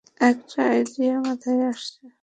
[0.21, 2.05] একটা আইডিয়া মাথায় এসেছে।